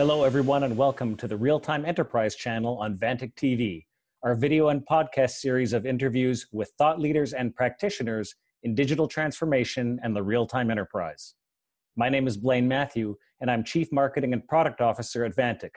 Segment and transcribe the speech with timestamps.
[0.00, 3.84] Hello, everyone, and welcome to the Real Time Enterprise channel on Vantiq TV,
[4.22, 10.00] our video and podcast series of interviews with thought leaders and practitioners in digital transformation
[10.02, 11.34] and the real time enterprise.
[11.96, 15.72] My name is Blaine Mathieu, and I'm Chief Marketing and Product Officer at Vantiq.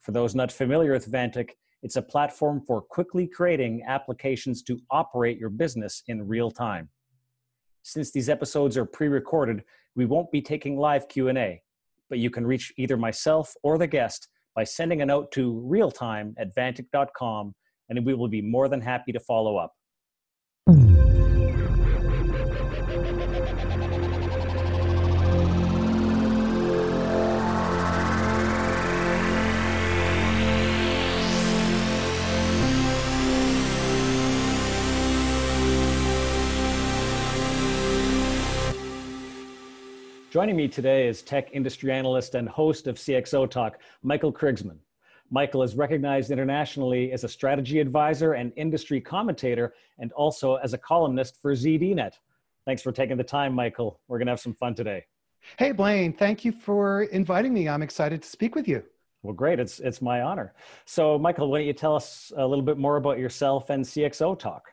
[0.00, 1.50] For those not familiar with Vantiq,
[1.84, 6.88] it's a platform for quickly creating applications to operate your business in real time.
[7.84, 9.62] Since these episodes are pre-recorded,
[9.94, 11.62] we won't be taking live Q&A
[12.10, 16.34] but you can reach either myself or the guest by sending a note to realtime
[16.36, 17.54] at vantiq.com,
[17.88, 19.72] and we will be more than happy to follow up.
[40.30, 44.78] Joining me today is tech industry analyst and host of CXO Talk, Michael Krigsman.
[45.28, 50.78] Michael is recognized internationally as a strategy advisor and industry commentator, and also as a
[50.78, 52.12] columnist for ZDNet.
[52.64, 53.98] Thanks for taking the time, Michael.
[54.06, 55.04] We're going to have some fun today.
[55.58, 57.68] Hey, Blaine, thank you for inviting me.
[57.68, 58.84] I'm excited to speak with you.
[59.24, 59.58] Well, great.
[59.58, 60.54] It's, it's my honor.
[60.84, 64.38] So, Michael, why don't you tell us a little bit more about yourself and CXO
[64.38, 64.68] Talk?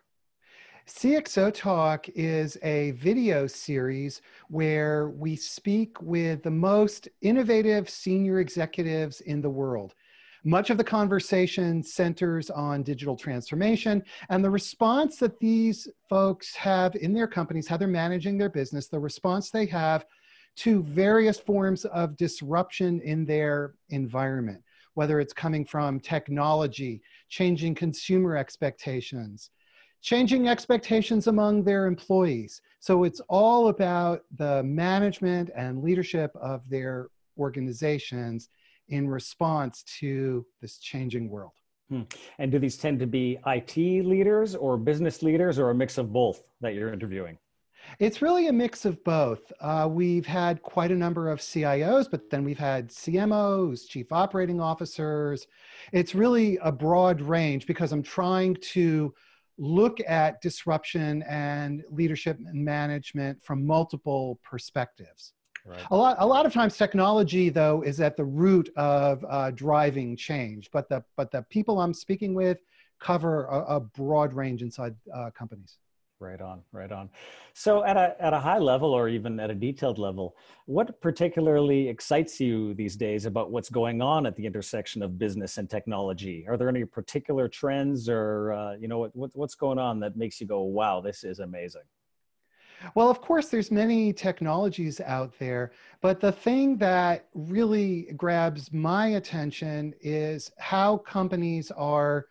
[0.87, 9.19] CXO Talk is a video series where we speak with the most innovative senior executives
[9.19, 9.95] in the world.
[10.45, 16.95] Much of the conversation centers on digital transformation and the response that these folks have
[16.95, 20.05] in their companies, how they're managing their business, the response they have
[20.55, 24.63] to various forms of disruption in their environment,
[24.93, 29.49] whether it's coming from technology, changing consumer expectations,
[30.01, 32.61] changing expectations among their employees.
[32.79, 37.07] So it's all about the management and leadership of their
[37.37, 38.49] organizations
[38.89, 41.53] in response to this changing world.
[41.89, 42.01] Hmm.
[42.39, 46.11] And do these tend to be IT leaders or business leaders or a mix of
[46.11, 47.37] both that you're interviewing?
[47.99, 49.51] It's really a mix of both.
[49.61, 54.59] Uh, we've had quite a number of CIOs, but then we've had CMOs, chief operating
[54.59, 55.47] officers.
[55.93, 59.13] It's really a broad range because I'm trying to
[59.57, 65.33] look at disruption and leadership and management from multiple perspectives.
[65.65, 65.81] Right.
[65.91, 70.15] A lot, a lot of times, technology though is at the root of uh, driving
[70.15, 70.69] change.
[70.71, 72.59] But the but the people I'm speaking with
[72.99, 75.77] cover a, a broad range inside uh, companies.
[76.19, 77.11] Right on, right on.
[77.53, 80.35] So, at a at a high level, or even at a detailed level,
[80.65, 85.59] what particularly excites you these days about what's going on at the intersection of business
[85.59, 86.43] and technology?
[86.47, 90.41] Are there any particular trends, or uh, you know, what, what's going on that makes
[90.41, 91.83] you go, "Wow, this is amazing"?
[92.95, 99.09] Well, of course, there's many technologies out there, but the thing that really grabs my
[99.09, 102.25] attention is how companies are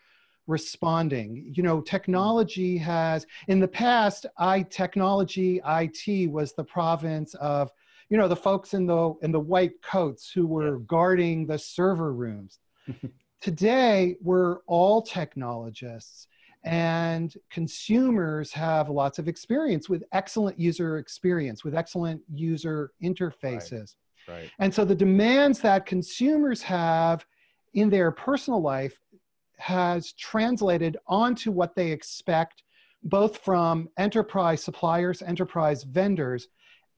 [0.47, 1.53] responding.
[1.55, 2.83] You know, technology mm.
[2.83, 7.71] has, in the past, I technology IT was the province of,
[8.09, 12.13] you know, the folks in the in the white coats who were guarding the server
[12.13, 12.59] rooms.
[13.41, 16.29] Today, we're all technologists
[16.67, 23.95] and consumers have lots of experience with excellent user experience with excellent user interfaces
[24.27, 24.35] right.
[24.35, 24.51] Right.
[24.59, 27.25] and so the demands that consumers have
[27.75, 28.99] in their personal life
[29.59, 32.63] has translated onto what they expect,
[33.03, 36.49] both from enterprise suppliers, enterprise vendors,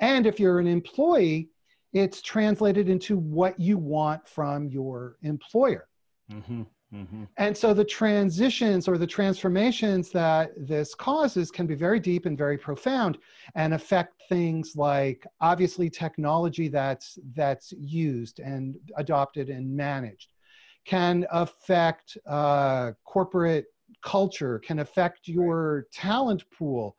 [0.01, 1.49] and if you're an employee,
[1.93, 5.89] it's translated into what you want from your employer.
[6.31, 6.63] Mm-hmm,
[6.95, 7.25] mm-hmm.
[7.37, 12.37] And so the transitions or the transformations that this causes can be very deep and
[12.37, 13.19] very profound
[13.55, 20.33] and affect things like obviously technology that's that's used and adopted and managed
[20.89, 23.67] can affect uh, corporate
[24.03, 26.97] culture, can affect your talent pool,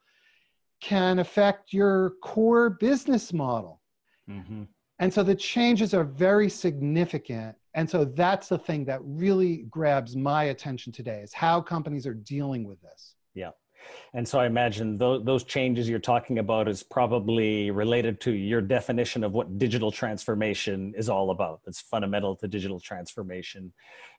[0.79, 3.81] can affect your core business model.
[4.29, 4.63] Mm-hmm.
[4.99, 7.55] And so the changes are very significant.
[7.73, 12.13] And so that's the thing that really grabs my attention today is how companies are
[12.13, 13.15] dealing with this.
[13.33, 13.51] Yeah.
[14.13, 18.61] And so I imagine those, those changes you're talking about is probably related to your
[18.61, 21.61] definition of what digital transformation is all about.
[21.65, 23.71] That's fundamental to digital transformation.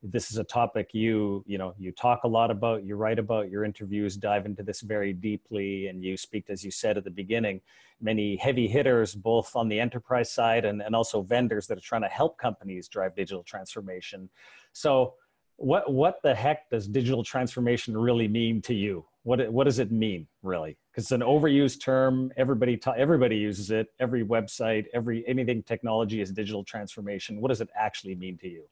[0.02, 3.50] This is a topic you, you know, you talk a lot about, you write about,
[3.50, 7.10] your interviews dive into this very deeply, and you speak, as you said at the
[7.10, 7.60] beginning,
[8.00, 12.02] many heavy hitters, both on the enterprise side and, and also vendors that are trying
[12.02, 14.30] to help companies drive digital transformation.
[14.72, 15.14] So
[15.60, 19.04] what what the heck does digital transformation really mean to you?
[19.22, 20.76] what what does it mean really?
[20.90, 22.32] Because it's an overused term.
[22.36, 23.88] Everybody ta- everybody uses it.
[24.00, 27.40] Every website, every anything technology is digital transformation.
[27.40, 28.64] What does it actually mean to you?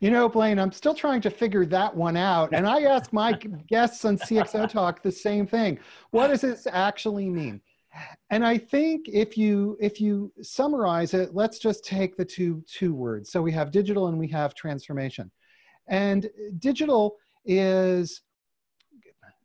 [0.00, 2.50] You know, Blaine, I'm still trying to figure that one out.
[2.52, 3.32] And I ask my
[3.68, 5.78] guests on CXO Talk the same thing.
[6.10, 7.60] What does this actually mean?
[8.30, 12.94] And I think if you if you summarize it, let's just take the two two
[12.94, 13.30] words.
[13.30, 15.30] So we have digital and we have transformation.
[15.88, 18.22] And digital is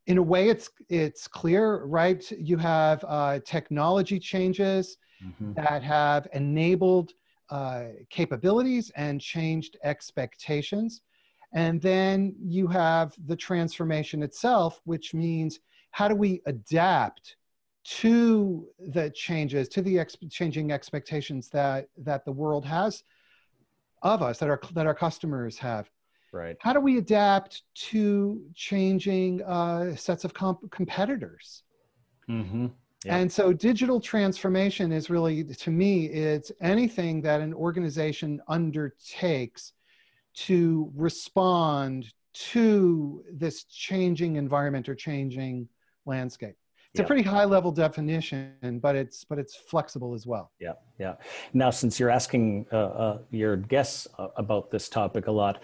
[0.07, 5.53] in a way it's it's clear right you have uh, technology changes mm-hmm.
[5.53, 7.13] that have enabled
[7.49, 11.01] uh, capabilities and changed expectations.
[11.53, 15.59] And then you have the transformation itself, which means
[15.91, 17.37] how do we adapt
[17.83, 23.03] to the changes, to the ex- changing expectations that, that the world has
[24.03, 25.89] of us, that our, that our customers have.
[26.31, 26.55] Right.
[26.59, 31.63] How do we adapt to changing uh, sets of comp- competitors?
[32.29, 32.67] Mm-hmm.
[33.05, 39.71] And so digital transformation is really, to me, it's anything that an organization undertakes
[40.35, 45.67] to respond to this changing environment or changing
[46.05, 46.55] landscape
[46.93, 50.51] it's a pretty high level definition but it's but it's flexible as well.
[50.59, 51.15] Yeah yeah.
[51.53, 55.61] Now since you're asking uh, uh, your guests uh, about this topic a lot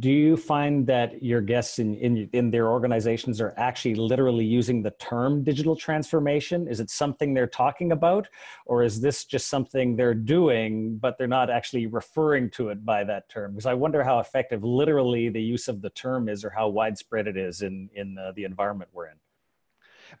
[0.00, 4.82] do you find that your guests in, in in their organizations are actually literally using
[4.82, 6.66] the term digital transformation?
[6.66, 8.26] Is it something they're talking about
[8.66, 13.04] or is this just something they're doing but they're not actually referring to it by
[13.04, 13.52] that term?
[13.52, 17.28] Because i wonder how effective literally the use of the term is or how widespread
[17.28, 19.16] it is in in uh, the environment we're in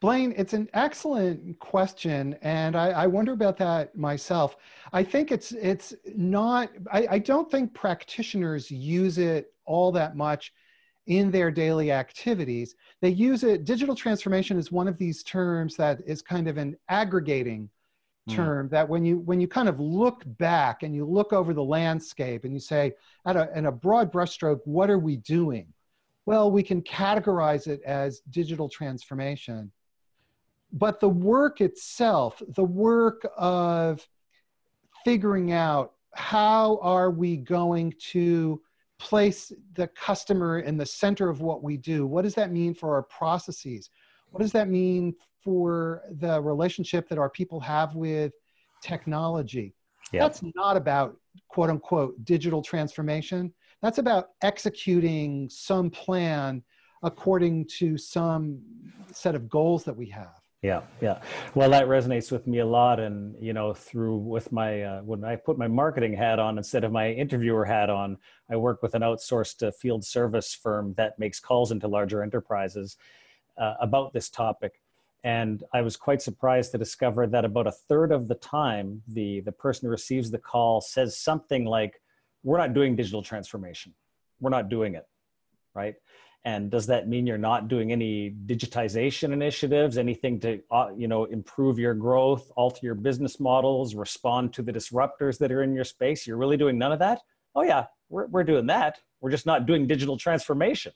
[0.00, 4.56] Blaine, it's an excellent question, and I, I, wonder about that myself.
[4.92, 6.70] I think it's it's not.
[6.92, 10.52] I, I don't think practitioners use it all that much
[11.06, 12.74] in their daily activities.
[13.00, 13.64] They use it.
[13.64, 17.70] Digital transformation is one of these terms that is kind of an aggregating
[18.28, 18.34] hmm.
[18.34, 18.70] term mm.
[18.70, 22.44] that when you when you kind of look back and you look over the landscape
[22.44, 22.92] and you say
[23.24, 25.66] at a, in a broad brushstroke what are we doing
[26.26, 29.70] well we can categorize it as digital transformation
[30.72, 34.06] but the work itself, the work of
[35.04, 38.60] figuring out how are we going to
[38.98, 42.06] place the customer in the center of what we do?
[42.06, 43.90] What does that mean for our processes?
[44.30, 48.32] What does that mean for the relationship that our people have with
[48.82, 49.74] technology?
[50.12, 50.22] Yep.
[50.22, 51.16] That's not about
[51.48, 53.52] quote unquote digital transformation.
[53.82, 56.62] That's about executing some plan
[57.02, 58.60] according to some
[59.12, 60.40] set of goals that we have.
[60.62, 61.20] Yeah, yeah.
[61.54, 65.22] Well, that resonates with me a lot, and you know, through with my uh, when
[65.22, 68.16] I put my marketing hat on instead of my interviewer hat on,
[68.50, 72.96] I work with an outsourced uh, field service firm that makes calls into larger enterprises
[73.58, 74.80] uh, about this topic.
[75.22, 79.40] And I was quite surprised to discover that about a third of the time, the
[79.40, 82.00] the person who receives the call says something like,
[82.46, 83.94] "We're not doing digital transformation.
[84.40, 85.06] We're not doing it."
[85.74, 85.96] Right
[86.46, 91.24] and does that mean you're not doing any digitization initiatives anything to uh, you know
[91.24, 95.84] improve your growth alter your business models respond to the disruptors that are in your
[95.84, 97.20] space you're really doing none of that
[97.56, 100.92] oh yeah we're, we're doing that we're just not doing digital transformation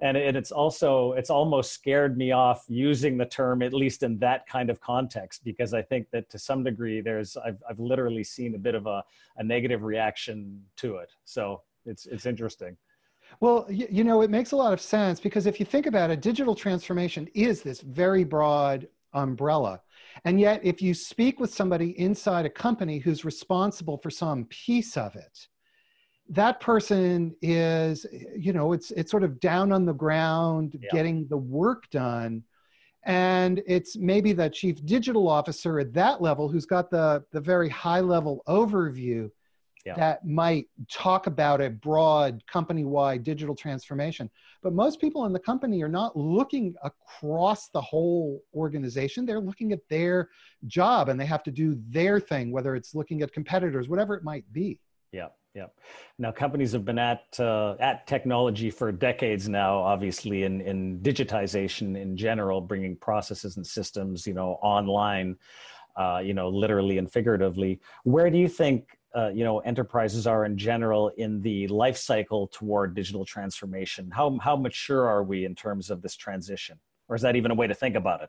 [0.00, 4.18] and it, it's also it's almost scared me off using the term at least in
[4.18, 8.24] that kind of context because i think that to some degree there's i've, I've literally
[8.24, 9.02] seen a bit of a,
[9.36, 12.76] a negative reaction to it so it's it's interesting
[13.40, 16.10] well, you, you know, it makes a lot of sense because if you think about
[16.10, 19.80] it, digital transformation is this very broad umbrella.
[20.24, 24.96] And yet, if you speak with somebody inside a company who's responsible for some piece
[24.96, 25.46] of it,
[26.30, 28.06] that person is,
[28.36, 30.88] you know, it's it's sort of down on the ground, yeah.
[30.92, 32.44] getting the work done.
[33.04, 37.68] And it's maybe the chief digital officer at that level who's got the, the very
[37.68, 39.30] high level overview
[39.86, 39.94] yeah.
[39.94, 44.28] that might talk about a broad company wide digital transformation.
[44.62, 49.24] But most people in the company are not looking across the whole organization.
[49.24, 50.28] They're looking at their
[50.66, 54.24] job and they have to do their thing, whether it's looking at competitors, whatever it
[54.24, 54.78] might be.
[55.12, 55.28] Yeah.
[55.58, 55.66] Yeah.
[56.20, 59.78] Now, companies have been at uh, at technology for decades now.
[59.78, 65.36] Obviously, in in digitization in general, bringing processes and systems, you know, online,
[65.96, 67.80] uh, you know, literally and figuratively.
[68.04, 72.46] Where do you think uh, you know enterprises are in general in the life cycle
[72.48, 77.22] toward digital transformation how how mature are we in terms of this transition or is
[77.22, 78.28] that even a way to think about it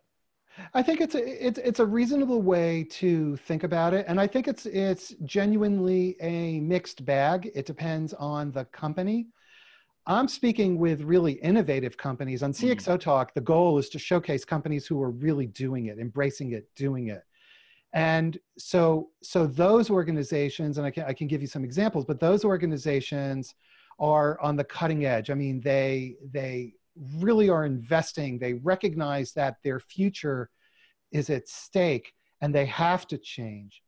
[0.74, 4.27] i think it's a it's, it's a reasonable way to think about it and i
[4.27, 9.27] think it's it's genuinely a mixed bag it depends on the company
[10.10, 12.41] I'm speaking with really innovative companies.
[12.41, 13.00] On CXO mm.
[13.00, 17.10] Talk, the goal is to showcase companies who are really doing it, embracing it, doing
[17.10, 17.22] it.
[17.94, 22.20] And so, so those organizations, and I can, I can give you some examples, but
[22.20, 23.53] those organizations
[24.00, 25.29] are on the cutting edge.
[25.29, 28.39] I mean, they, they really are investing.
[28.39, 30.50] They recognize that their future
[31.12, 33.81] is at stake and they have to change.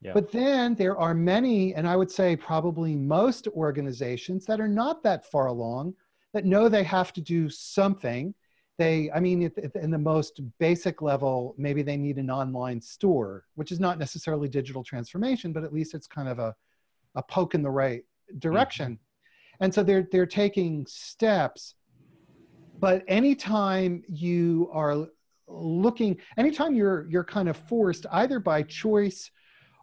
[0.00, 0.12] Yeah.
[0.12, 5.02] But then there are many, and I would say probably most organizations that are not
[5.02, 5.94] that far along
[6.34, 8.34] that know they have to do something.
[8.76, 9.50] They, I mean,
[9.80, 14.48] in the most basic level, maybe they need an online store, which is not necessarily
[14.48, 16.54] digital transformation, but at least it's kind of a,
[17.14, 18.02] a poke in the right
[18.40, 18.92] direction.
[18.92, 19.64] Mm-hmm.
[19.64, 21.76] And so they're, they're taking steps.
[22.78, 25.06] But anytime you are
[25.46, 29.30] looking, anytime you're, you're kind of forced either by choice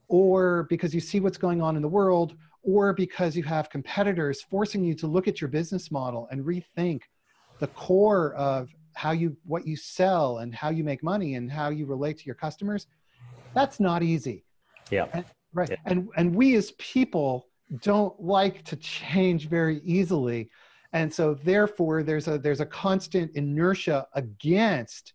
[0.08, 4.42] or because you see what's going on in the world, or because you have competitors
[4.42, 7.02] forcing you to look at your business model and rethink
[7.60, 11.70] the core of how you what you sell and how you make money and how
[11.70, 12.88] you relate to your customers
[13.54, 14.44] that's not easy.
[14.90, 15.08] Yeah.
[15.14, 15.70] And, right.
[15.70, 15.78] Yeah.
[15.86, 17.48] and and we as people
[17.82, 20.50] don't like to change very easily
[20.94, 25.14] and so therefore there's a there's a constant inertia against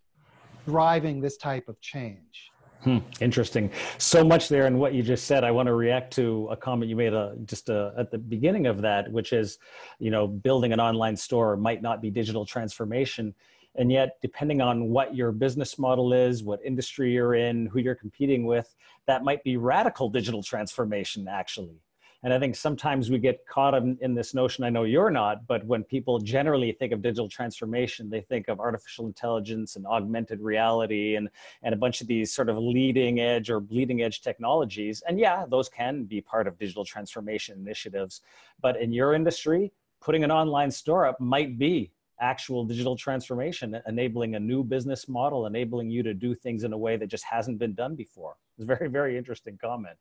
[0.66, 2.50] driving this type of change
[2.87, 3.73] Hmm, interesting.
[3.99, 5.42] So much there in what you just said.
[5.42, 8.68] I want to react to a comment you made uh, just uh, at the beginning
[8.68, 9.59] of that, which is,
[9.99, 13.35] you know, building an online store might not be digital transformation.
[13.75, 17.97] And yet, depending on what your business model is, what industry you're in, who you're
[17.97, 18.73] competing with,
[19.09, 21.80] that might be radical digital transformation, actually.
[22.23, 24.64] And I think sometimes we get caught in, in, this notion.
[24.64, 28.58] I know you're not, but when people generally think of digital transformation, they think of
[28.58, 31.28] artificial intelligence and augmented reality and,
[31.62, 35.02] and a bunch of these sort of leading edge or bleeding edge technologies.
[35.06, 38.23] And yeah, those can be part of digital transformation initiatives.
[38.61, 44.35] But in your industry, putting an online store up might be actual digital transformation, enabling
[44.35, 47.58] a new business model, enabling you to do things in a way that just hasn't
[47.58, 48.37] been done before.
[48.56, 49.96] It's a very, very interesting comment.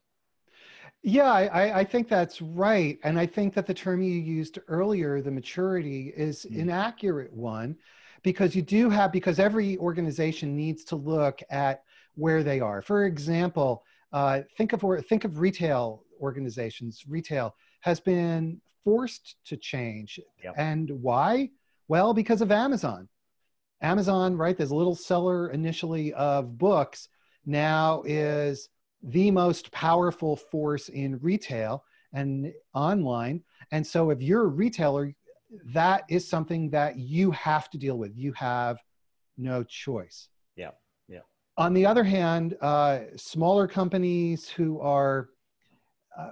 [1.08, 2.98] Yeah, I, I, think that's right.
[3.04, 6.60] And I think that the term you used earlier, the maturity, is mm.
[6.60, 7.76] an accurate one
[8.24, 11.84] because you do have, because every organization needs to look at
[12.16, 12.82] where they are.
[12.82, 13.84] For example,
[14.14, 17.04] uh, think, of, think of retail organizations.
[17.08, 20.20] Retail has been forced to change.
[20.44, 20.56] Yep.
[20.58, 21.52] And why?
[21.88, 23.08] Well, because of Amazon.
[23.80, 27.10] Amazon, right, there's a little seller initially of books,
[27.46, 28.70] now is
[29.04, 31.84] the most powerful force in retail
[32.14, 33.44] and online.
[33.72, 35.14] And so if you're a retailer,
[35.66, 38.16] that is something that you have to deal with.
[38.16, 38.78] You have
[39.38, 40.30] no choice.
[40.56, 40.72] Yeah.
[41.08, 41.20] Yeah.
[41.58, 45.30] On the other hand, uh, smaller companies who are
[46.18, 46.32] uh,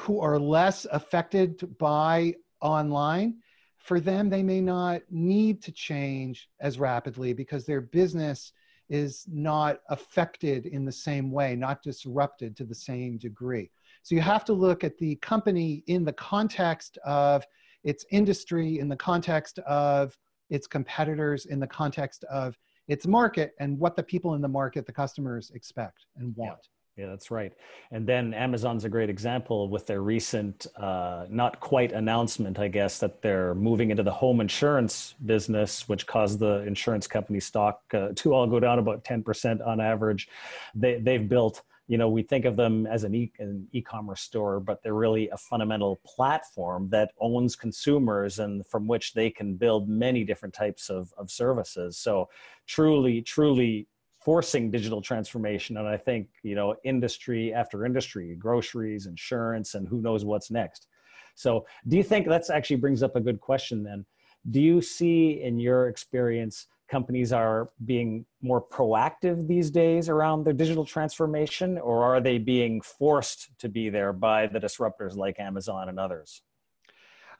[0.00, 3.36] who are less affected by online,
[3.78, 8.52] for them, they may not need to change as rapidly because their business
[8.88, 13.70] is not affected in the same way, not disrupted to the same degree.
[14.02, 17.44] So you have to look at the company in the context of
[17.84, 20.16] its industry, in the context of
[20.50, 24.84] its competitors, in the context of its market, and what the people in the market,
[24.84, 26.68] the customers expect and want.
[26.96, 27.06] Yeah.
[27.06, 27.52] That's right.
[27.90, 32.98] And then Amazon's a great example with their recent, uh, not quite announcement, I guess,
[32.98, 38.10] that they're moving into the home insurance business, which caused the insurance company stock uh,
[38.14, 40.28] to all go down about 10% on average.
[40.76, 44.60] They, they've built, you know, we think of them as an, e- an e-commerce store,
[44.60, 49.88] but they're really a fundamental platform that owns consumers and from which they can build
[49.88, 51.96] many different types of, of services.
[51.96, 52.28] So
[52.68, 53.88] truly, truly
[54.24, 55.76] forcing digital transformation.
[55.76, 60.86] And i think you know industry after industry groceries insurance and who knows what's next.
[61.34, 64.04] So do you think that's actually brings up a good question then.
[64.50, 70.52] Do you see in your experience companies are being more proactive these days around their
[70.52, 75.88] digital transformation or are they being forced to be there by the disruptors like amazon
[75.88, 76.42] and others?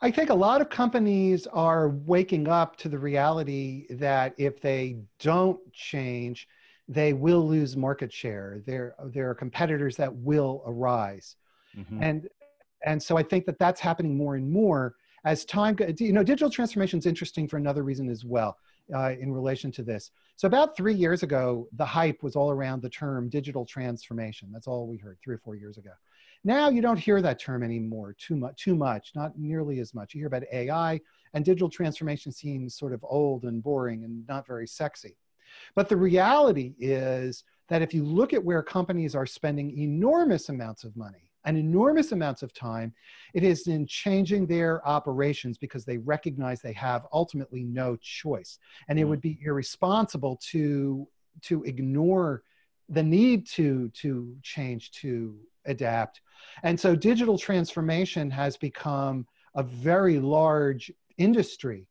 [0.00, 4.98] I think a lot of companies are waking up to the reality that if they
[5.20, 6.48] don't change,
[6.88, 8.60] they will lose market share.
[8.66, 11.36] There, there are competitors that will arise.
[11.76, 12.02] Mm-hmm.
[12.02, 12.28] And,
[12.84, 16.50] and so I think that that's happening more and more as time, you know, digital
[16.50, 18.58] transformation is interesting for another reason as well
[18.94, 20.10] uh, in relation to this.
[20.36, 24.50] So about three years ago, the hype was all around the term digital transformation.
[24.52, 25.92] That's all we heard three or four years ago.
[26.46, 30.12] Now you don't hear that term anymore too much, too much, not nearly as much.
[30.12, 31.00] You hear about AI
[31.32, 35.16] and digital transformation seems sort of old and boring and not very sexy.
[35.74, 40.84] But the reality is that if you look at where companies are spending enormous amounts
[40.84, 42.92] of money, and enormous amounts of time.
[43.34, 48.58] It is in changing their operations because they recognize they have ultimately no choice.
[48.88, 49.08] And it mm.
[49.08, 51.06] would be irresponsible to,
[51.42, 52.42] to ignore
[52.88, 56.20] the need to, to change, to adapt.
[56.62, 61.86] And so digital transformation has become a very large industry,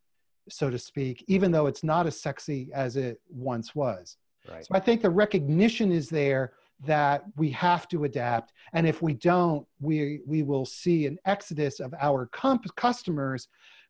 [0.49, 4.17] so to speak, even though it's not as sexy as it once was.
[4.49, 4.65] Right.
[4.65, 6.53] So I think the recognition is there
[6.85, 8.51] that we have to adapt.
[8.73, 13.47] And if we don't, we, we will see an exodus of our comp- customers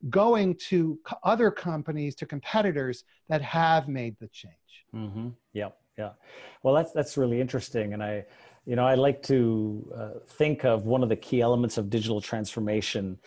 [0.10, 4.54] going to co- other companies, to competitors that have made the change.
[4.94, 5.30] Mm-hmm.
[5.54, 6.12] Yeah, yeah.
[6.62, 7.94] Well, that's, that's really interesting.
[7.94, 8.26] And I,
[8.66, 12.22] you know, I like to uh, think of one of the key elements of digital
[12.22, 13.18] transformation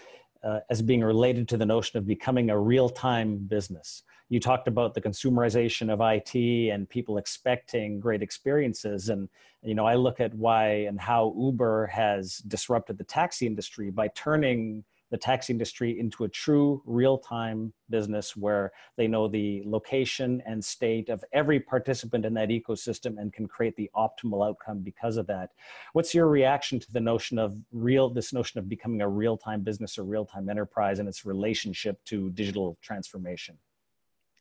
[0.47, 4.95] uh, as being related to the notion of becoming a real-time business you talked about
[4.95, 9.09] the consumerization of IT and people expecting great experiences.
[9.09, 9.29] And,
[9.63, 14.09] you know, I look at why and how Uber has disrupted the taxi industry by
[14.09, 20.65] turning the taxi industry into a true real-time business where they know the location and
[20.65, 25.27] state of every participant in that ecosystem and can create the optimal outcome because of
[25.27, 25.51] that.
[25.93, 29.97] What's your reaction to the notion of real this notion of becoming a real-time business
[29.97, 33.57] or real-time enterprise and its relationship to digital transformation?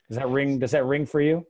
[0.07, 0.59] Does that ring?
[0.59, 1.45] Does that ring for you?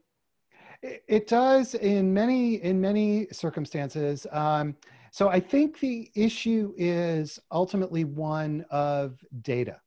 [0.82, 4.26] It does in many in many circumstances.
[4.30, 4.76] Um,
[5.16, 9.80] so I think the issue is ultimately one of data.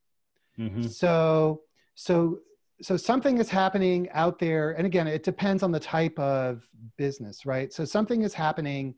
[0.57, 0.87] Mm-hmm.
[0.87, 1.61] So
[1.93, 2.39] so
[2.81, 6.67] so something is happening out there, and again, it depends on the type of
[6.97, 7.71] business, right?
[7.71, 8.95] So something is happening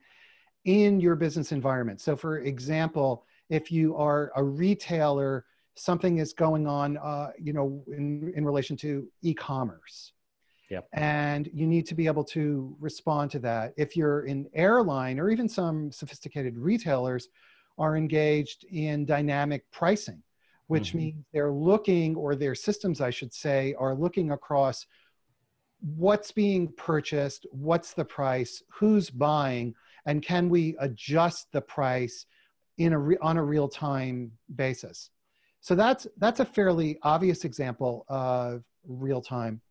[0.64, 2.00] in your business environment.
[2.00, 5.46] So, for example, if you are a retailer
[5.76, 10.14] something is going on, uh, you know, in, in relation to e-commerce.
[10.72, 10.88] Yep.
[10.94, 13.74] And you need to be able to respond to that.
[13.76, 17.28] If you're in airline or even some sophisticated retailers
[17.78, 20.24] are engaged in dynamic pricing,
[20.68, 20.98] which mm-hmm.
[20.98, 24.88] means they're looking, or their systems, I should say, are looking across
[25.82, 32.26] what's being purchased, what's the price, who's buying, and can we adjust the price
[32.78, 35.10] in a re- on a real time basis.
[35.60, 39.62] So that's, that's a fairly obvious example of real time.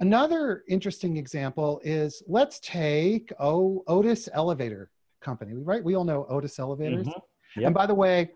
[0.00, 5.82] Another interesting example is let's take oh, Otis Elevator Company, right?
[5.82, 7.06] We all know Otis Elevators.
[7.06, 7.60] Mm-hmm.
[7.60, 7.66] Yep.
[7.66, 8.30] And by the way,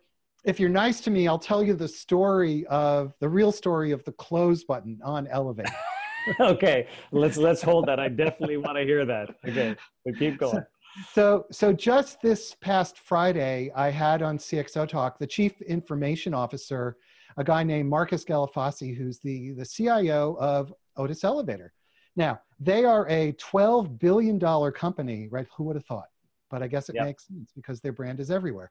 [0.44, 4.04] if you're nice to me, I'll tell you the story of the real story of
[4.04, 5.72] the close button on elevator.
[6.40, 7.98] okay, let's let's hold that.
[7.98, 9.34] I definitely want to hear that.
[9.48, 10.54] Okay, but keep going.
[10.54, 10.64] So,
[11.12, 16.96] so, so just this past Friday, I had on CXO Talk the chief information officer,
[17.36, 21.72] a guy named Marcus Galafassi, who's the, the CIO of Otis Elevator.
[22.16, 24.40] Now, they are a $12 billion
[24.72, 25.46] company, right?
[25.56, 26.08] Who would have thought?
[26.50, 27.04] But I guess it yep.
[27.04, 28.70] makes sense because their brand is everywhere.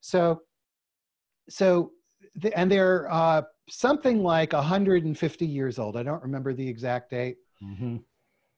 [0.00, 0.42] So,
[1.48, 1.92] so,
[2.34, 5.96] the, and they're uh, something like 150 years old.
[5.96, 7.36] I don't remember the exact date.
[7.62, 7.98] Mm-hmm.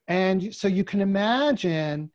[0.07, 2.11] And so you can imagine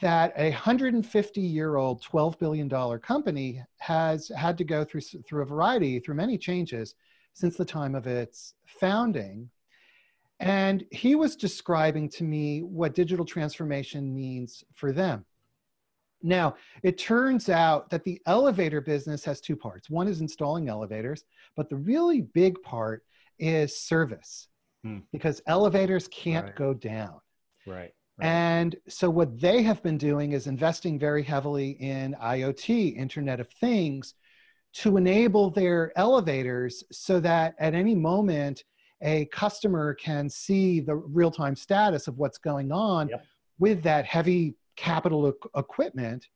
[0.00, 5.42] that a 150 year old 12 billion dollar company has had to go through through
[5.42, 6.94] a variety through many changes
[7.32, 9.48] since the time of its founding
[10.40, 15.24] and he was describing to me what digital transformation means for them
[16.22, 21.24] now it turns out that the elevator business has two parts one is installing elevators
[21.56, 23.04] but the really big part
[23.38, 24.48] is service
[24.82, 24.98] hmm.
[25.12, 26.56] because elevators can't right.
[26.56, 27.20] go down
[27.66, 33.40] right and so, what they have been doing is investing very heavily in IoT, Internet
[33.40, 34.14] of Things,
[34.74, 38.64] to enable their elevators so that at any moment,
[39.02, 43.24] a customer can see the real time status of what's going on yep.
[43.58, 46.28] with that heavy capital equipment.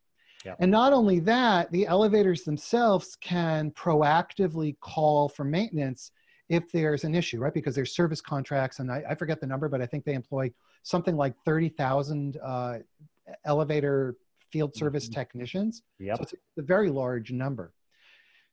[0.44, 0.56] Yep.
[0.60, 6.10] And not only that, the elevators themselves can proactively call for maintenance
[6.50, 7.54] if there's an issue, right?
[7.54, 10.52] Because there's service contracts, and I, I forget the number, but I think they employ
[10.82, 12.78] something like 30,000 uh,
[13.46, 14.16] elevator
[14.50, 15.20] field service mm-hmm.
[15.20, 15.82] technicians.
[15.98, 16.16] Yep.
[16.18, 17.72] So it's a very large number.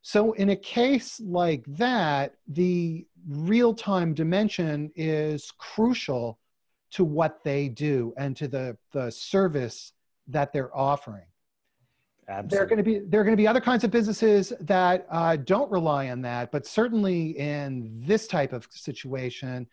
[0.01, 6.39] So in a case like that, the real-time dimension is crucial
[6.91, 9.93] to what they do and to the, the service
[10.27, 11.25] that they're offering.
[12.27, 12.55] Absolutely.
[12.55, 15.05] There are going to be there are going to be other kinds of businesses that
[15.09, 19.67] uh, don't rely on that, but certainly in this type of situation,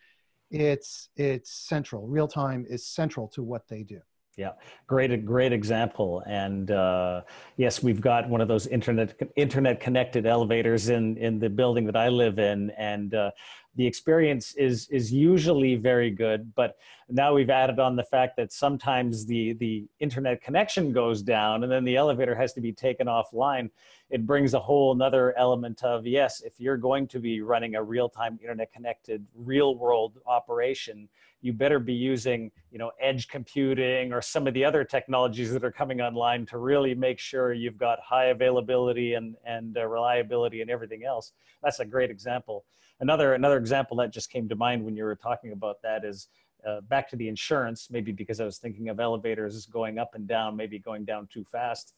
[0.51, 2.07] it's it's central.
[2.07, 4.01] Real time is central to what they do.
[4.39, 4.51] Yeah
[4.87, 6.23] great great example.
[6.25, 7.21] And uh,
[7.57, 11.97] yes we've got one of those internet internet connected elevators in in the building that
[11.97, 12.71] i live in.
[12.71, 13.31] And uh,
[13.75, 16.77] the experience is is usually very good but
[17.11, 21.71] now we've added on the fact that sometimes the the internet connection goes down and
[21.71, 23.69] then the elevator has to be taken offline.
[24.11, 27.83] It brings a whole another element of yes if you're going to be running a
[27.83, 31.09] real-time internet connected real world operation
[31.41, 35.63] you better be using you know edge computing or some of the other technologies that
[35.63, 40.61] are coming online to really make sure you've got high availability and and uh, reliability
[40.61, 41.31] and everything else.
[41.63, 42.65] That's a great example
[42.99, 46.27] another another example that just came to mind when you were talking about that is
[46.67, 50.27] uh, back to the insurance maybe because i was thinking of elevators going up and
[50.27, 51.93] down maybe going down too fast.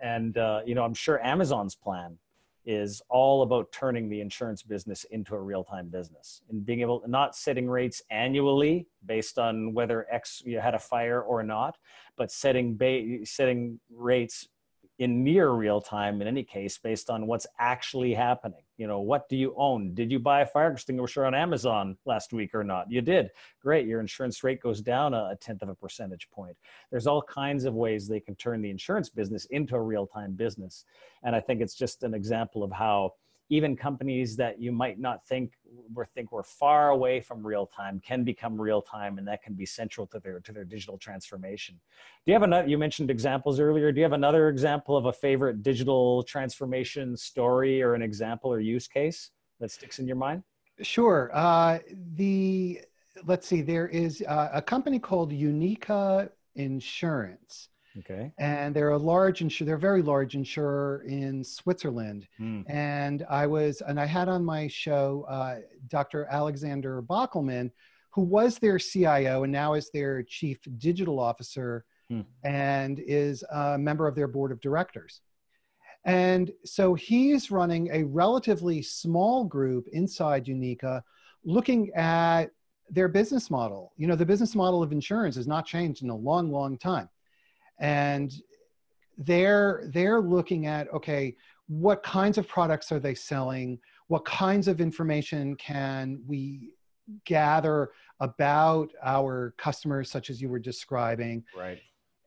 [0.00, 2.18] And uh, you know i'm sure amazon's plan
[2.66, 7.36] is all about turning the insurance business into a real-time business and being able not
[7.36, 11.78] setting rates annually based on whether X you had a fire or not,
[12.16, 14.48] but setting ba- setting rates
[14.98, 18.62] in near real time in any case based on what's actually happening.
[18.78, 19.94] You know what do you own?
[19.94, 22.90] Did you buy a fire extinguisher on amazon last week or not?
[22.90, 23.30] You did.
[23.60, 23.86] Great.
[23.86, 26.56] Your insurance rate goes down a, tenth of a percentage point.
[26.90, 30.32] There's all kinds of ways they can turn the insurance business into a real time
[30.32, 30.84] business.
[31.22, 33.12] And i think it's just an example of how
[33.48, 35.52] even companies that you might not think
[35.94, 39.54] or think were far away from real time can become real time and that can
[39.54, 41.78] be central to their to their digital transformation.
[42.24, 43.92] Do you have another you mentioned examples earlier.
[43.92, 48.60] Do you have another example of a favorite digital transformation story or an example or
[48.60, 49.30] use case
[49.60, 50.42] that sticks in your mind?
[50.82, 51.30] Sure.
[51.32, 51.78] Uh,
[52.14, 52.80] the
[53.24, 58.32] let's see there is uh, a company called Uniqa insurance Okay.
[58.38, 62.28] And they're a large insurer, they're a very large insurer in Switzerland.
[62.40, 62.64] Mm.
[62.68, 65.56] And I was, and I had on my show uh,
[65.88, 66.26] Dr.
[66.30, 67.70] Alexander Bockelmann,
[68.10, 72.24] who was their CIO and now is their chief digital officer mm.
[72.44, 75.20] and is a member of their board of directors.
[76.04, 81.02] And so he's running a relatively small group inside Uniqa
[81.44, 82.50] looking at
[82.88, 83.92] their business model.
[83.96, 87.08] You know, the business model of insurance has not changed in a long, long time
[87.78, 88.32] and
[89.18, 91.34] they're they're looking at okay
[91.68, 93.78] what kinds of products are they selling?
[94.08, 96.74] What kinds of information can we
[97.24, 101.44] gather about our customers such as you were describing?
[101.56, 101.80] Right.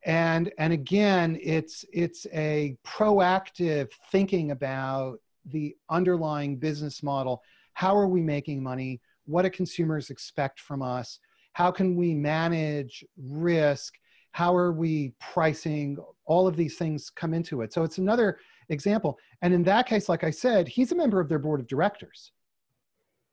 [0.06, 7.42] And and again it's it's a proactive thinking about the underlying business model.
[7.74, 9.02] How are we making money?
[9.26, 11.20] What do consumers expect from us?
[11.54, 13.96] How can we manage risk
[14.32, 17.74] how are we pricing all of these things come into it.
[17.74, 18.40] So it's another
[18.70, 19.18] example.
[19.42, 22.32] And in that case like i said he's a member of their board of directors.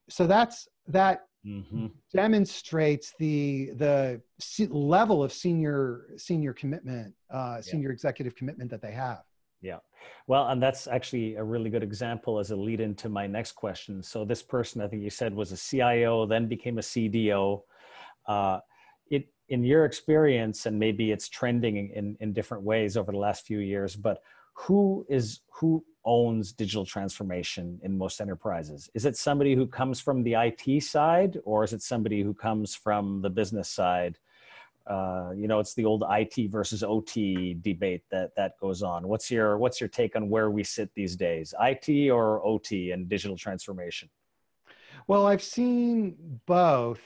[0.08, 1.86] So that's that mm-hmm.
[2.14, 4.20] demonstrates the the
[4.68, 7.94] level of senior senior commitment uh, senior yeah.
[7.94, 9.22] executive commitment that they have.
[9.60, 9.78] Yeah.
[10.26, 14.02] Well and that's actually a really good example as a lead into my next question.
[14.02, 17.62] So this person i think you said was a cio then became a cdo
[18.26, 18.58] uh,
[19.48, 23.58] in your experience, and maybe it's trending in, in different ways over the last few
[23.58, 24.22] years, but
[24.54, 28.88] who is who owns digital transformation in most enterprises?
[28.94, 32.74] Is it somebody who comes from the IT side, or is it somebody who comes
[32.74, 34.18] from the business side?
[34.86, 39.06] Uh, you know, it's the old IT versus OT debate that that goes on.
[39.06, 43.08] What's your what's your take on where we sit these days, IT or OT and
[43.08, 44.08] digital transformation?
[45.06, 47.00] Well, I've seen both.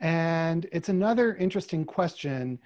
[0.00, 2.58] And it's another interesting question.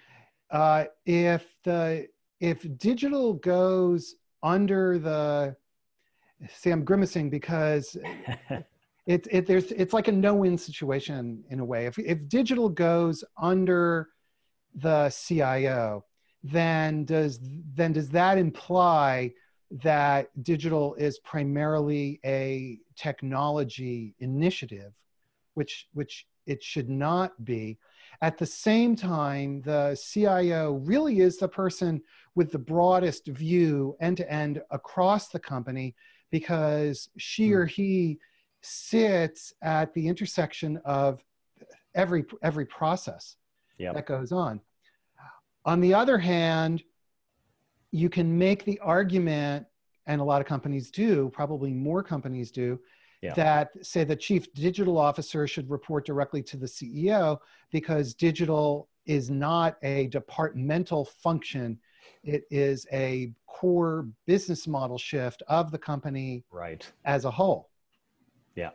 [0.51, 2.09] Uh, if the
[2.41, 5.57] if digital goes under the
[6.49, 7.97] see, I'm grimacing because
[9.07, 11.87] it, it there's it's like a no-win situation in a way.
[11.87, 14.09] If if digital goes under
[14.75, 16.05] the CIO,
[16.43, 17.39] then does
[17.75, 19.33] then does that imply
[19.71, 24.93] that digital is primarily a technology initiative,
[25.55, 27.79] which which it should not be.
[28.23, 32.03] At the same time, the CIO really is the person
[32.35, 35.95] with the broadest view end to end across the company
[36.31, 37.55] because she hmm.
[37.55, 38.19] or he
[38.63, 41.25] sits at the intersection of
[41.95, 43.37] every every process
[43.79, 43.95] yep.
[43.95, 44.61] that goes on.
[45.65, 46.83] On the other hand,
[47.91, 49.67] you can make the argument,
[50.07, 52.79] and a lot of companies do, probably more companies do,
[53.23, 53.35] yeah.
[53.35, 57.39] that say the chief digital officer should report directly to the CEO
[57.71, 61.79] because digital is not a departmental function.
[62.23, 66.91] It is a core business model shift of the company right.
[67.05, 67.71] as a whole.
[68.55, 68.71] Yeah,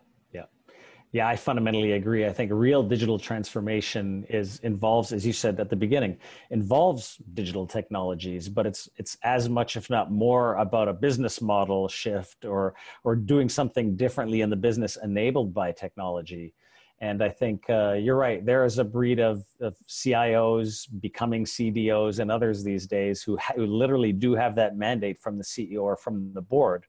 [1.16, 1.28] yeah.
[1.30, 2.26] I fundamentally agree.
[2.26, 6.18] I think real digital transformation is involves, as you said at the beginning,
[6.50, 11.88] involves digital technologies, but it's it's as much, if not more, about a business model
[11.88, 12.76] shift or
[13.06, 16.54] or doing something differently in the business enabled by technology.
[17.00, 18.46] And I think uh, you're right.
[18.46, 23.54] There is a breed of, of CIOs becoming CDOs and others these days who, ha-
[23.56, 26.86] who literally do have that mandate from the CEO or from the board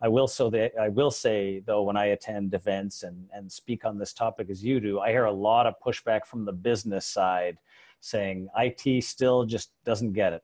[0.00, 3.84] I will so that I will say though when I attend events and and speak
[3.84, 7.06] on this topic as you do, I hear a lot of pushback from the business
[7.06, 7.58] side
[8.00, 10.42] saying IT still just doesn't get it.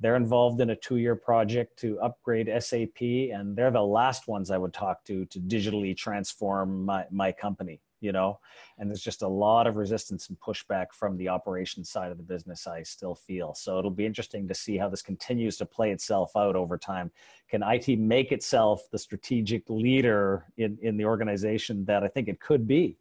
[0.00, 4.58] They're involved in a two-year project to upgrade SAP, and they're the last ones I
[4.58, 8.38] would talk to to digitally transform my, my company you know
[8.78, 12.22] and there's just a lot of resistance and pushback from the operations side of the
[12.22, 13.54] business i still feel.
[13.54, 17.10] So it'll be interesting to see how this continues to play itself out over time.
[17.48, 22.40] Can it make itself the strategic leader in, in the organization that i think it
[22.40, 22.96] could be?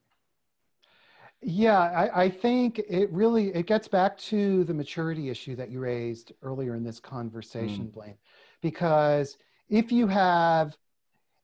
[1.42, 5.80] Yeah I, I think it really it gets back to the maturity issue that you
[5.80, 7.94] raised earlier in this conversation mm.
[7.94, 8.18] blaine
[8.62, 9.38] because
[9.70, 10.78] if you have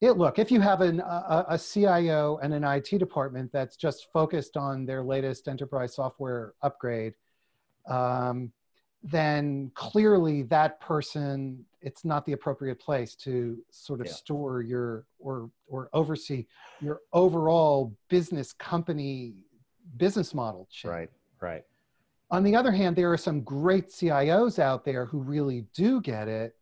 [0.01, 4.07] it, look, if you have an, a, a CIO and an IT department that's just
[4.13, 7.15] focused on their latest enterprise software upgrade,
[7.87, 8.51] um,
[9.03, 14.13] then clearly that person, it's not the appropriate place to sort of yeah.
[14.13, 16.45] store your or or oversee
[16.81, 19.33] your overall business company
[19.97, 20.91] business model change.
[20.91, 21.09] Right,
[21.39, 21.63] right.
[22.31, 26.27] On the other hand, there are some great CIOs out there who really do get
[26.27, 26.55] it.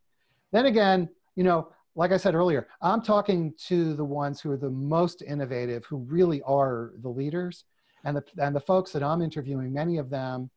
[0.52, 4.56] Then again, you know, like I said earlier, I'm talking to the ones who are
[4.56, 7.64] the most innovative, who really are the leaders,
[8.04, 10.48] and the and the folks that I'm interviewing, many of them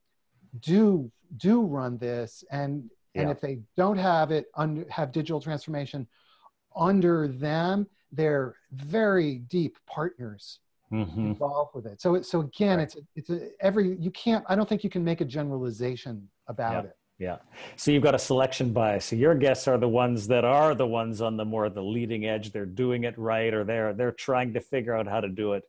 [0.60, 3.24] do do run this, and yeah.
[3.24, 6.08] and if they don't have it under have digital transformation
[6.76, 10.60] under them, they're very deep partners
[10.94, 11.20] mm-hmm.
[11.20, 12.00] involved with it.
[12.00, 12.84] So so again, right.
[12.84, 14.46] it's a, it's a, every you can't.
[14.48, 16.96] I don't think you can make a generalization about it.
[17.22, 17.38] Yeah.
[17.76, 19.06] So you've got a selection bias.
[19.06, 22.26] So your guests are the ones that are the ones on the more the leading
[22.26, 22.52] edge.
[22.52, 25.64] They're doing it right, or they're they're trying to figure out how to do it.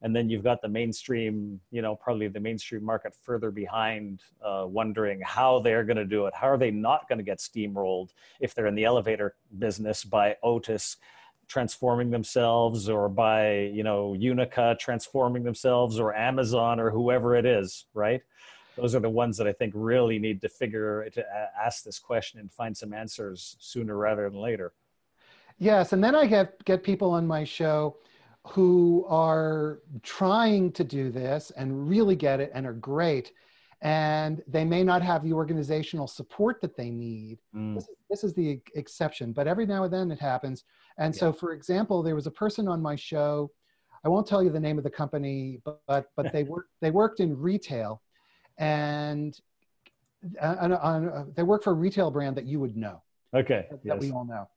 [0.00, 4.64] And then you've got the mainstream, you know, probably the mainstream market further behind, uh,
[4.66, 6.34] wondering how they're going to do it.
[6.34, 10.36] How are they not going to get steamrolled if they're in the elevator business by
[10.42, 10.96] Otis
[11.48, 17.84] transforming themselves, or by you know Uniqa transforming themselves, or Amazon, or whoever it is,
[17.92, 18.22] right?
[18.76, 21.24] Those are the ones that I think really need to figure to
[21.60, 24.72] ask this question and find some answers sooner rather than later.
[25.58, 27.96] Yes, and then I get get people on my show
[28.46, 33.32] who are trying to do this and really get it and are great
[33.84, 37.38] and they may not have the organizational support that they need.
[37.54, 37.74] Mm.
[37.74, 40.64] This, this, is the exception, but every now and then it happens.
[40.96, 41.20] And yeah.
[41.20, 43.50] so, for example, there was a person on my show.
[44.02, 46.90] I won't tell you the name of the company, but but, but they worked they
[46.90, 48.00] worked in retail,
[48.58, 49.38] and,
[50.40, 53.02] and, uh, they work for a retail brand that you would know.
[53.34, 53.66] Okay.
[53.70, 54.00] That, yes.
[54.00, 54.48] we all know.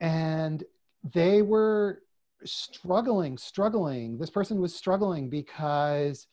[0.00, 0.62] And
[1.14, 2.02] they were
[2.44, 4.18] struggling, struggling.
[4.18, 6.26] This person was struggling because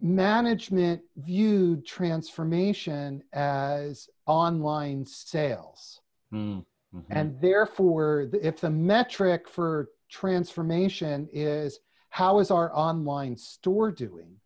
[0.00, 6.00] management viewed transformation as online sales.
[6.32, 13.92] Mm, hmm And therefore, if the metric for transformation is how is our online store
[13.92, 14.39] doing,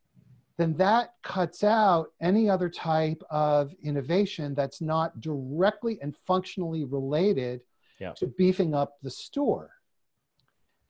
[0.56, 7.60] then that cuts out any other type of innovation that's not directly and functionally related
[7.98, 8.12] yeah.
[8.12, 9.70] to beefing up the store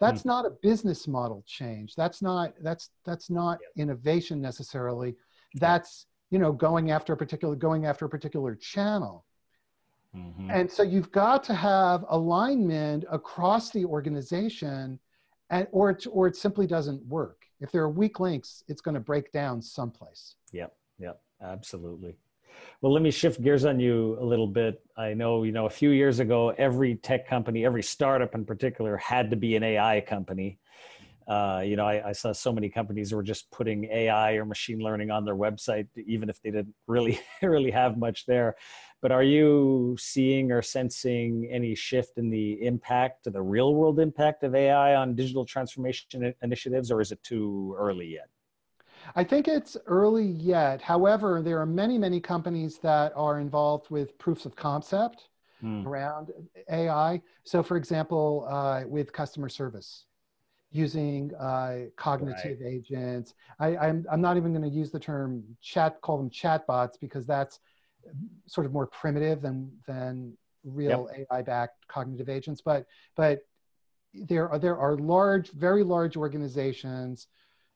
[0.00, 0.26] that's mm.
[0.26, 3.82] not a business model change that's not that's that's not yeah.
[3.82, 5.14] innovation necessarily
[5.54, 9.24] that's you know going after a particular going after a particular channel
[10.16, 10.50] mm-hmm.
[10.50, 14.98] and so you've got to have alignment across the organization
[15.54, 18.94] and or it, or it simply doesn't work if there are weak links, it's going
[18.94, 20.36] to break down someplace.
[20.52, 22.14] Yep, yep, absolutely.
[22.80, 24.82] Well, let me shift gears on you a little bit.
[24.96, 28.96] I know, you know, a few years ago, every tech company, every startup in particular,
[28.98, 30.58] had to be an AI company.
[31.26, 34.80] Uh, you know, I, I, saw so many companies were just putting AI or machine
[34.80, 38.56] learning on their website, even if they didn't really, really have much there.
[39.04, 44.44] But are you seeing or sensing any shift in the impact, the real world impact
[44.44, 48.30] of AI on digital transformation initiatives, or is it too early yet?
[49.14, 50.80] I think it's early yet.
[50.80, 55.28] However, there are many, many companies that are involved with proofs of concept
[55.62, 55.84] mm.
[55.84, 56.30] around
[56.70, 57.20] AI.
[57.42, 60.06] So, for example, uh, with customer service,
[60.70, 62.66] using uh, cognitive right.
[62.66, 63.34] agents.
[63.60, 67.26] I, I'm, I'm not even going to use the term chat, call them chatbots, because
[67.26, 67.60] that's
[68.46, 71.26] sort of more primitive than than real yep.
[71.30, 72.60] AI backed cognitive agents.
[72.60, 72.86] But
[73.16, 73.40] but
[74.14, 77.26] there are there are large, very large organizations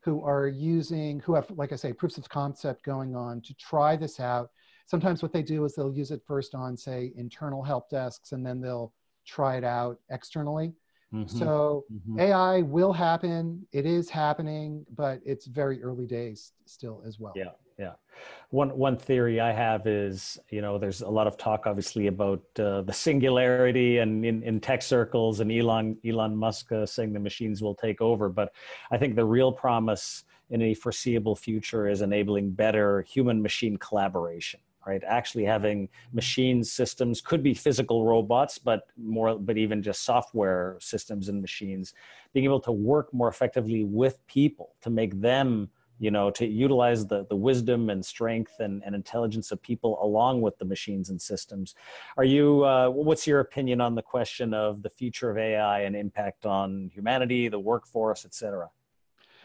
[0.01, 3.97] who are using who have, like I say, proofs of concept going on to try
[3.97, 4.51] this out.
[4.87, 8.47] Sometimes what they do is they'll use it first on, say, internal help desks, and
[8.47, 8.93] then they'll
[9.27, 10.73] try it out externally.
[11.13, 11.37] Mm-hmm.
[11.37, 12.21] So mm-hmm.
[12.21, 13.67] AI will happen.
[13.73, 17.33] It is happening, but it's very early days still as well.
[17.37, 17.93] Yeah, yeah.
[18.51, 22.43] One one theory I have is, you know, there's a lot of talk, obviously, about
[22.59, 27.21] uh, the singularity and in, in tech circles, and Elon Elon Musk uh, saying the
[27.21, 28.29] machines will take over.
[28.29, 28.53] But
[28.91, 34.61] I think the real promise in a foreseeable future is enabling better human machine collaboration
[34.87, 40.77] right actually having machine systems could be physical robots but more but even just software
[40.81, 41.93] systems and machines
[42.33, 47.07] being able to work more effectively with people to make them you know to utilize
[47.07, 51.21] the, the wisdom and strength and, and intelligence of people along with the machines and
[51.21, 51.75] systems
[52.17, 55.97] are you uh, what's your opinion on the question of the future of ai and
[55.97, 58.69] impact on humanity the workforce et cetera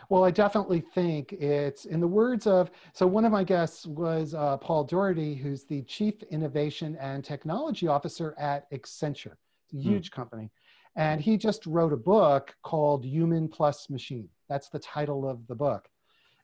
[0.10, 4.34] well, I definitely think it's in the words of, so one of my guests was
[4.34, 9.38] uh, Paul Daugherty, who's the Chief Innovation and Technology Officer at Accenture.
[9.64, 9.82] It's a hmm.
[9.82, 10.14] huge mm.
[10.14, 10.52] company.
[10.96, 14.30] And he just wrote a book called Human Plus Machine.
[14.50, 15.88] That's the title of the book.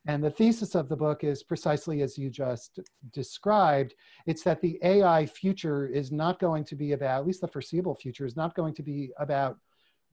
[0.07, 2.79] And the thesis of the book is precisely as you just
[3.11, 3.93] described.
[4.25, 7.95] It's that the AI future is not going to be about, at least the foreseeable
[7.95, 9.57] future, is not going to be about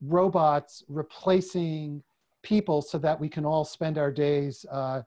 [0.03, 2.03] robots replacing
[2.42, 5.03] people so that we can all spend our days uh,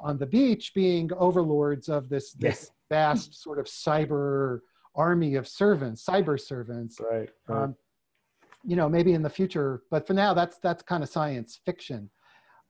[0.00, 4.60] on the beach being overlords of this, this vast sort of cyber
[4.94, 6.98] army of servants, cyber servants.
[7.00, 7.28] Right.
[7.48, 7.64] right.
[7.64, 7.76] Um,
[8.64, 12.10] you know, maybe in the future, but for now, that's that's kind of science fiction.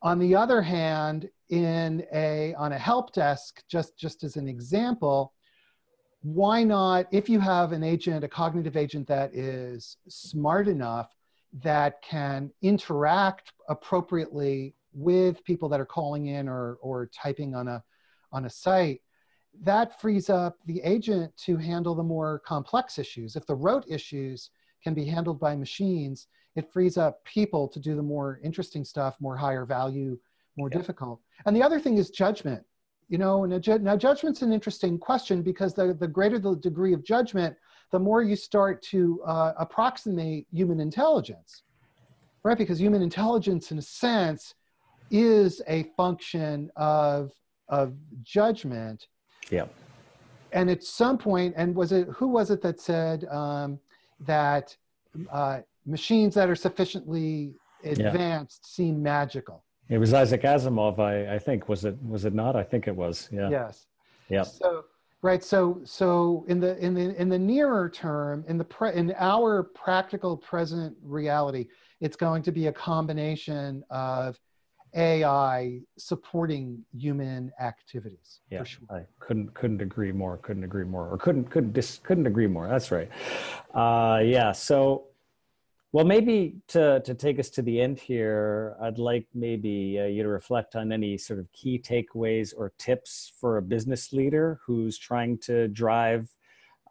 [0.03, 5.33] On the other hand, in a on a help desk, just just as an example,
[6.23, 7.07] why not?
[7.13, 11.15] If you have an agent, a cognitive agent that is smart enough
[11.63, 17.83] that can interact appropriately with people that are calling in or, or typing on a,
[18.33, 19.03] on a site,
[19.63, 23.37] that frees up the agent to handle the more complex issues.
[23.37, 24.51] If the rote issues
[24.83, 29.17] can be handled by machines, it frees up people to do the more interesting stuff,
[29.21, 30.19] more higher value,
[30.57, 30.79] more yeah.
[30.79, 31.21] difficult.
[31.45, 32.65] And the other thing is judgment.
[33.09, 37.57] You know, now judgment's an interesting question because the, the greater the degree of judgment,
[37.93, 41.63] the more you start to uh, approximate human intelligence,
[42.43, 42.59] right?
[42.59, 44.55] Because human intelligence, in a sense,
[45.13, 47.31] is a function of,
[47.69, 49.07] of judgment.
[49.51, 49.67] Yeah.
[50.53, 53.79] And at some point, and was it, who was it that said um,
[54.21, 54.77] that
[55.31, 58.69] uh, machines that are sufficiently advanced yeah.
[58.69, 59.65] seem magical?
[59.89, 61.69] It was Isaac Asimov, I, I think.
[61.69, 62.57] Was it, was it not?
[62.57, 63.29] I think it was.
[63.33, 63.49] Yeah.
[63.49, 63.87] Yes.
[64.29, 64.43] Yeah.
[64.43, 64.85] So,
[65.23, 69.15] right so so in the in the in the nearer term in the pre, in
[69.19, 71.67] our practical present reality
[72.01, 74.39] it's going to be a combination of
[74.97, 78.83] ai supporting human activities yeah sure.
[78.91, 82.67] i couldn't couldn't agree more couldn't agree more or couldn't couldn't dis, couldn't agree more
[82.69, 83.11] that's right
[83.75, 85.07] uh yeah so
[85.97, 90.23] well, maybe to, to take us to the end here, I'd like maybe uh, you
[90.25, 94.99] to reflect on any sort of key takeaways or tips for a business leader who's
[94.99, 96.29] trying to drive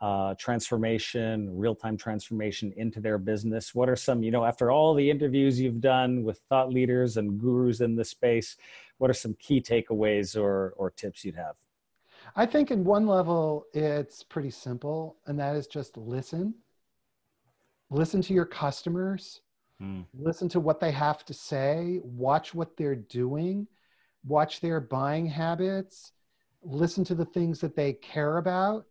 [0.01, 3.73] uh, transformation, real time transformation into their business.
[3.73, 7.39] What are some, you know, after all the interviews you've done with thought leaders and
[7.39, 8.58] gurus in the space,
[8.97, 11.55] what are some key takeaways or, or tips you'd have?
[12.36, 16.55] I think, in one level, it's pretty simple, and that is just listen
[17.89, 19.41] listen to your customers,
[19.81, 20.05] mm.
[20.13, 23.67] listen to what they have to say, watch what they're doing,
[24.25, 26.12] watch their buying habits,
[26.63, 28.86] listen to the things that they care about,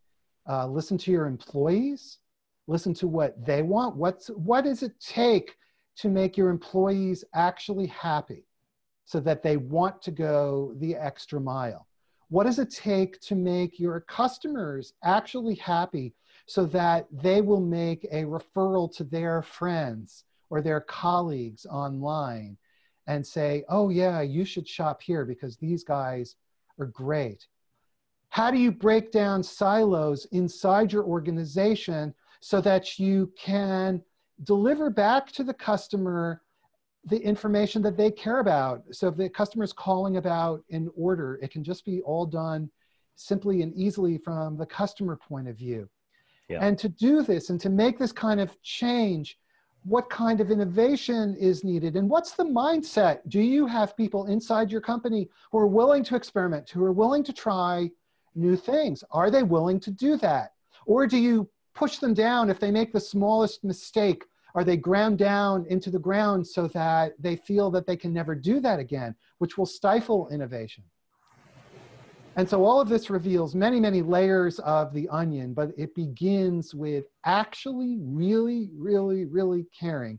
[0.48, 2.18] uh, listen to your employees,
[2.66, 3.96] listen to what they want.
[3.96, 5.56] What's, what does it take
[5.96, 8.44] to make your employees actually happy
[9.04, 11.86] so that they want to go the extra mile?
[12.28, 16.14] What does it take to make your customers actually happy
[16.46, 22.56] so that they will make a referral to their friends or their colleagues online
[23.06, 26.36] and say, oh, yeah, you should shop here because these guys
[26.78, 27.46] are great.
[28.34, 34.02] How do you break down silos inside your organization so that you can
[34.42, 36.42] deliver back to the customer
[37.04, 38.82] the information that they care about?
[38.90, 42.68] So if the customer is calling about an order, it can just be all done
[43.14, 45.88] simply and easily from the customer point of view.
[46.48, 46.58] Yeah.
[46.60, 49.38] And to do this and to make this kind of change,
[49.84, 51.94] what kind of innovation is needed?
[51.94, 53.20] And what's the mindset?
[53.28, 57.22] Do you have people inside your company who are willing to experiment, who are willing
[57.22, 57.92] to try
[58.34, 59.04] new things?
[59.10, 60.52] Are they willing to do that?
[60.86, 64.24] Or do you push them down if they make the smallest mistake
[64.54, 68.34] Are they ground down into the ground so that they feel that they can never
[68.36, 70.84] do that again, which will stifle innovation?
[72.36, 76.74] And so all of this reveals many, many layers of the onion, but it begins
[76.74, 80.18] with actually really, really, really caring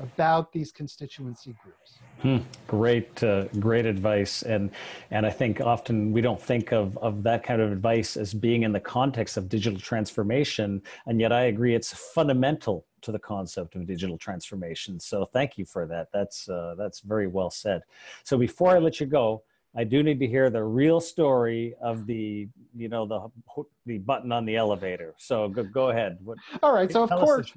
[0.00, 1.98] about these constituency groups.
[2.22, 2.38] Hmm.
[2.66, 4.70] Great, uh, great advice, and
[5.10, 8.62] and I think often we don't think of of that kind of advice as being
[8.62, 13.74] in the context of digital transformation, and yet I agree it's fundamental to the concept
[13.74, 15.00] of digital transformation.
[15.00, 16.08] So thank you for that.
[16.12, 17.82] That's uh, that's very well said.
[18.24, 19.42] So before I let you go,
[19.74, 24.32] I do need to hear the real story of the, you know, the the button
[24.32, 25.14] on the elevator.
[25.16, 26.18] So go, go ahead.
[26.22, 26.90] What, All right.
[26.90, 27.52] So of course,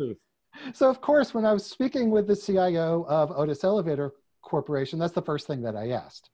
[0.74, 5.14] so of course, when I was speaking with the CIO of Otis Elevator Corporation, that's
[5.14, 6.30] the first thing that I asked.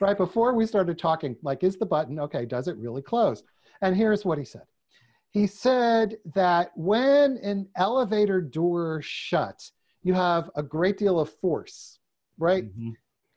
[0.00, 2.46] Right before we started talking, like, is the button okay?
[2.46, 3.42] Does it really close?
[3.80, 4.64] And here's what he said.
[5.30, 9.72] He said that when an elevator door shuts,
[10.02, 11.98] you have a great deal of force,
[12.38, 12.64] right?
[12.64, 12.90] Mm-hmm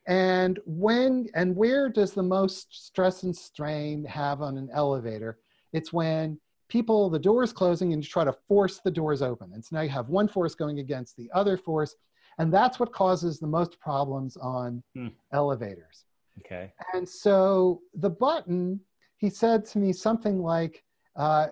[0.06, 5.38] and when and where does the most stress and strain have on an elevator?
[5.72, 6.40] It's when
[6.72, 9.52] people, the door is closing and you try to force the doors open.
[9.52, 11.94] And so now you have one force going against the other force.
[12.38, 15.08] And that's what causes the most problems on hmm.
[15.34, 16.06] elevators.
[16.38, 16.72] Okay.
[16.94, 18.80] And so the button,
[19.18, 20.82] he said to me something like,
[21.14, 21.48] uh,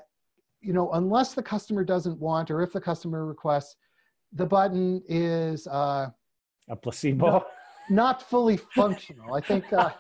[0.63, 3.77] you know, unless the customer doesn't want, or if the customer requests,
[4.33, 6.09] the button is uh,
[6.69, 7.45] a placebo
[7.91, 9.35] not fully functional.
[9.35, 9.91] I think uh,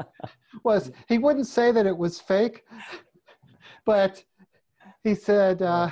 [0.64, 2.64] was he wouldn't say that it was fake,
[3.86, 4.24] but
[5.08, 5.90] he said, uh,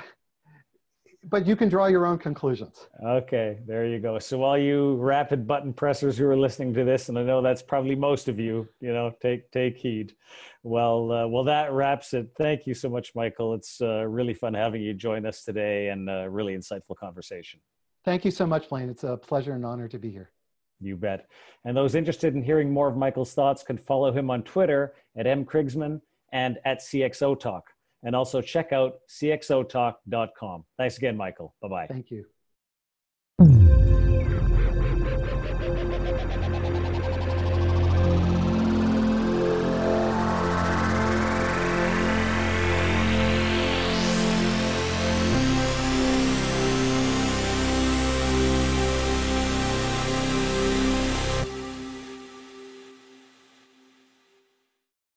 [1.23, 2.87] but you can draw your own conclusions.
[3.03, 4.19] Okay, there you go.
[4.19, 7.61] So all you rapid button pressers who are listening to this, and I know that's
[7.61, 10.13] probably most of you, you know, take take heed.
[10.63, 12.29] Well, uh, well, that wraps it.
[12.37, 13.55] Thank you so much, Michael.
[13.55, 17.59] It's uh, really fun having you join us today, and a really insightful conversation.
[18.05, 18.89] Thank you so much, Blaine.
[18.89, 20.31] It's a pleasure and honor to be here.
[20.79, 21.27] You bet.
[21.65, 25.25] And those interested in hearing more of Michael's thoughts can follow him on Twitter at
[25.25, 26.01] mkrigsman
[26.31, 27.71] and at CXO Talk.
[28.07, 30.63] And also check out cxotalk.com.
[30.77, 31.53] Thanks again, Michael.
[31.61, 31.87] Bye bye.
[31.87, 34.06] Thank you.